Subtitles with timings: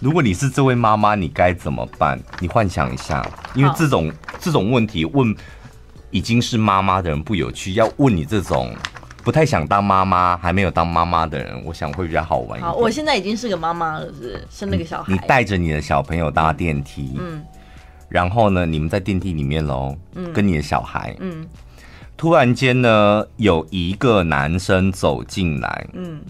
[0.00, 2.18] 如果你是这位妈妈，你该怎么办？
[2.40, 5.34] 你幻想一下，因为这种这种问题问
[6.10, 8.72] 已经是妈妈的人不有趣，要问你这种
[9.24, 12.64] 不太想当妈妈还没有当妈妈的人，我想会比较好玩一点。
[12.64, 15.12] 好，我现在已经是个妈妈了，是不是生了个小孩。
[15.12, 17.42] 你带着你的小朋友搭电梯，嗯，
[18.08, 21.44] 然后呢，你们在电梯里面喽，嗯，跟你的小孩，嗯，
[22.16, 26.20] 突然间呢，有一个男生走进来，嗯，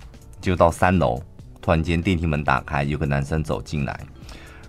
[0.41, 1.23] 就到三楼。
[1.69, 4.01] 突然间，电梯门打开，有个男生走进来，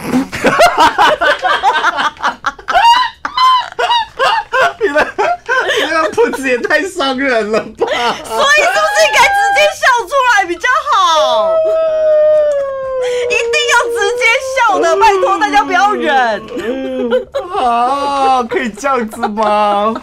[4.81, 5.07] 你们
[5.85, 7.67] 你们铺子也太伤人了吧！
[7.67, 11.53] 所以是不是应该直接笑出来比较好？
[13.29, 14.23] 一定要直接
[14.55, 16.41] 笑的，拜托大家不要忍。
[17.61, 19.95] 啊，可以这样子吗？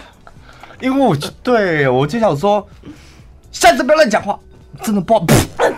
[0.81, 2.67] 因为我就对我就想说，
[3.53, 4.37] 下次不要乱讲话。
[4.83, 5.71] 真的不好， 对呀、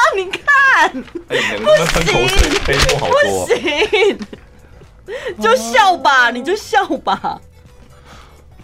[0.00, 0.90] 啊，你看，
[1.28, 1.66] 欸、不
[2.00, 2.04] 行，
[2.98, 3.12] 不
[3.46, 4.18] 行，
[5.40, 7.40] 就笑吧，你就笑吧，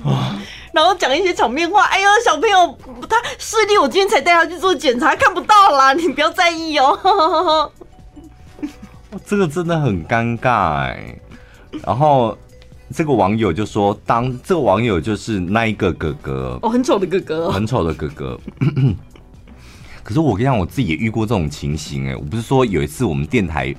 [0.05, 0.39] 啊
[0.73, 1.83] 然后讲一些场面话。
[1.87, 7.71] 哎呦，小朋友，他视力，我今天才带他去做检查，看不到啦，你不要在意哦。
[9.27, 11.19] 这个真的很尴尬哎。
[11.85, 12.39] 然后
[12.95, 18.39] 这个网友就说，当这个网友就是那一个哥哥，哦，很丑的哥哥，很丑的哥哥。
[20.11, 23.73] 可是我跟你讲，我自己也遇过这种情形哎，我不是说有一次我们电台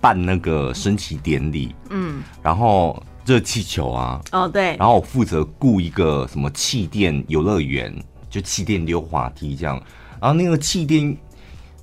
[0.00, 7.94] 办那个升旗典礼，嗯，然后热气球啊，哦对，然后我负责雇一个什么气垫游乐园，
[8.30, 9.76] 就气垫溜滑梯这样，
[10.18, 11.14] 然后那个气垫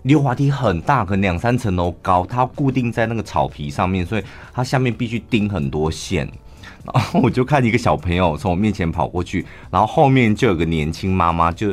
[0.02, 6.28] 溜滑梯很大，可能两三层楼高，它固定在那个草皮上面，所以它下面必须钉很多线，
[6.92, 11.72] 然后我就看一个小朋友从我面前跑过去，然后后面就有个年轻妈妈就。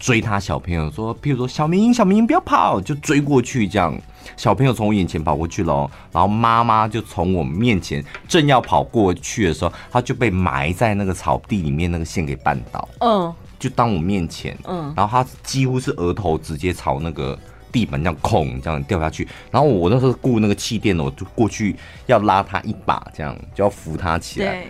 [0.00, 3.96] 追他小朋友说，譬如说小明，小明不要跑，就追过去这样。
[4.36, 12.88] 小朋友从我眼前跑过去了，然后妈妈就从我面前正要跑过去的时候，他就被埋在那个草地里面那个线给绊倒。
[13.00, 17.38] 嗯，就当我面前，嗯，然后他几乎是额头直接朝那个
[17.70, 19.28] 地板这样空这样掉下去。
[19.50, 24.64] 然后我那时候顾那个气垫，我就过去要拉他一把，这样就要扶他起来。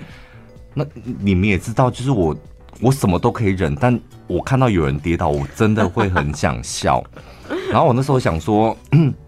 [0.75, 0.85] 那
[1.21, 2.37] 你们也知道，就是我。
[2.81, 7.03] 我什么都可以忍，但我看到有人跌倒，我真的会很想笑。
[7.71, 8.77] 然后我那时候想说，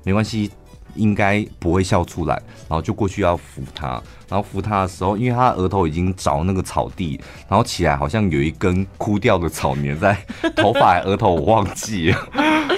[0.05, 0.51] 没关系，
[0.95, 2.35] 应该不会笑出来。
[2.69, 10.17] 然后就过去要扶他，然后扶他的时候，因为他额头已经着那个草地，然后起来好像有一根枯掉的草粘在
[10.57, 12.29] 头发、额头，我忘记了。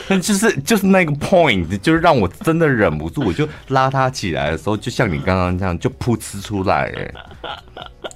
[0.09, 7.15] 但 就是就是那个 point，就是让我真的忍不住，我就拉他起来的时候，就像你刚刚这样，就噗嗤出来，哎。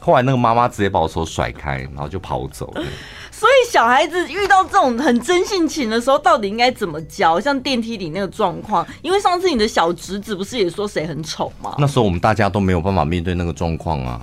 [0.09, 2.73] 后来那个妈妈直接把我手甩开，然后就跑走。
[3.31, 7.39] 所以小孩子遇到这种很真性情的时候，到底应该怎么教？
[7.39, 11.75] 像电梯里那个状况，因为上次你的小侄子不是也说谁很丑吗？
[11.77, 14.23] 那时候我们大家都没有办法面对那个状况啊，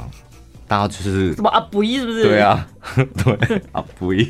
[0.68, 2.24] 大家就是什么阿不易是不是？
[2.24, 2.68] 对啊，
[3.24, 4.28] 对阿不易，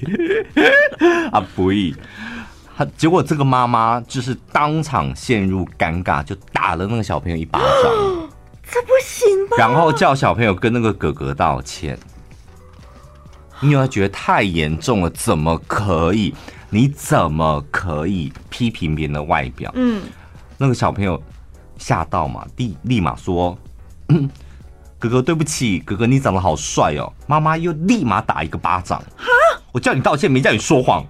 [1.31, 1.95] 阿不易。
[2.77, 8.24] 他结果这个妈妈就是当场陷入尴尬，就打了那个小朋友一巴掌。
[9.57, 11.97] 然后叫小朋友跟那个哥哥道歉，
[13.61, 16.35] 因为他觉得太严重了，怎么可以？
[16.69, 19.71] 你怎么可以批评别人的外表？
[19.75, 20.03] 嗯，
[20.57, 21.21] 那个小朋友
[21.77, 23.57] 吓到嘛，立立马说
[24.99, 28.99] ：“哥哥对不起，哥哥你长得好帅哦。”妈妈又立马打一个巴掌。
[29.15, 29.25] 哈！
[29.71, 31.05] 我叫你道歉，没叫你说谎。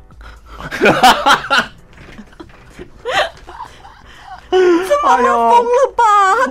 [4.52, 6.04] 这妈妈疯了吧？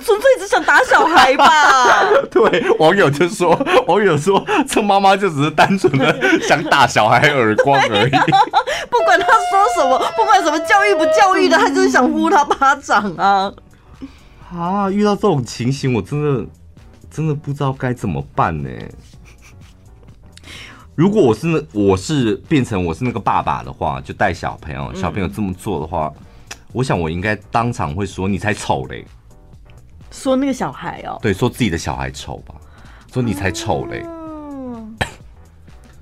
[0.04, 2.04] 他纯粹只想打小孩吧？
[2.30, 3.50] 对，网友就说，
[3.88, 8.10] 网友说，这妈妈就只是单纯的想打小孩耳光而已。
[8.90, 13.52] 不管他说什么，不管什么教育不教育的，他就是想呼他巴掌啊！
[14.54, 16.46] 啊，遇到这种情形，我真的
[17.10, 18.68] 真的不知道该怎么办呢。
[20.94, 29.04] 如果我是那我是变成我是那个爸爸的话，就带小朋友，小朋友这么做的话，嗯、我想我应该当场会说你才丑嘞，
[30.14, 32.54] 说那个小孩哦，对，说自己的小孩丑吧，
[33.12, 34.02] 说你才丑嘞。
[34.06, 34.96] 嗯，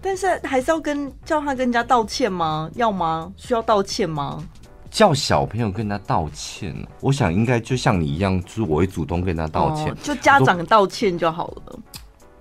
[0.03, 2.71] 但是还是要跟叫他跟人家道歉吗？
[2.75, 3.33] 要吗？
[3.37, 4.45] 需要道歉吗？
[4.91, 11.79] 叫小朋友跟他道歉，我想应该就像你一样，就是我会主动跟他道歉，哦、就家长道歉就好了。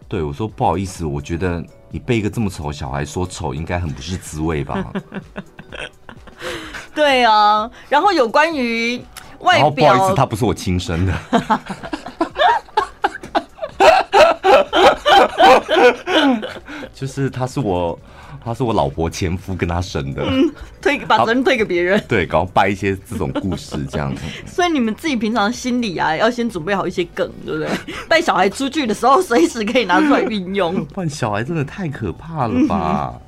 [0.10, 4.92] 对，我说不好意思，我觉得你被一个这么丑的小孩说丑，应该很不是滋味吧？
[6.94, 9.02] 对啊，然后有关于
[9.42, 11.14] 外表，不好意思，他不是我亲生的，
[16.94, 17.98] 就是他是我。
[18.44, 20.52] 他是我老婆前夫跟他生的，嗯，
[20.82, 24.24] 推把责任推给别人，对，搞掰一些这种故事这样子。
[24.52, 27.70] 所以你们自己平常心里啊，要先准备好一些梗，对不对？
[28.10, 30.84] 带小孩出去的时候，随时可以拿出来运用。
[30.96, 33.14] 换小孩真的太可怕了吧？
[33.14, 33.22] 嗯